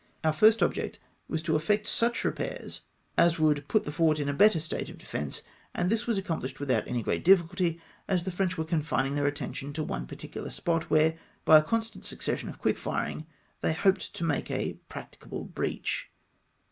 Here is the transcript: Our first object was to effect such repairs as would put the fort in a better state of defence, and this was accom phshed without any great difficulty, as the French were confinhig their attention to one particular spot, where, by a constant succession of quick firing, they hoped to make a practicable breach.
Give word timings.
Our 0.23 0.33
first 0.33 0.63
object 0.63 0.97
was 1.27 1.43
to 1.43 1.55
effect 1.55 1.85
such 1.85 2.23
repairs 2.25 2.81
as 3.19 3.37
would 3.37 3.67
put 3.67 3.83
the 3.83 3.91
fort 3.91 4.19
in 4.19 4.27
a 4.27 4.33
better 4.33 4.59
state 4.59 4.89
of 4.89 4.97
defence, 4.97 5.43
and 5.75 5.91
this 5.91 6.07
was 6.07 6.19
accom 6.19 6.41
phshed 6.41 6.57
without 6.57 6.87
any 6.87 7.03
great 7.03 7.23
difficulty, 7.23 7.79
as 8.07 8.23
the 8.23 8.31
French 8.31 8.57
were 8.57 8.65
confinhig 8.65 9.13
their 9.13 9.27
attention 9.27 9.73
to 9.73 9.83
one 9.83 10.07
particular 10.07 10.49
spot, 10.49 10.89
where, 10.89 11.19
by 11.45 11.59
a 11.59 11.63
constant 11.63 12.03
succession 12.03 12.49
of 12.49 12.57
quick 12.57 12.79
firing, 12.79 13.27
they 13.61 13.73
hoped 13.73 14.15
to 14.15 14.23
make 14.23 14.49
a 14.49 14.79
practicable 14.89 15.43
breach. 15.43 16.09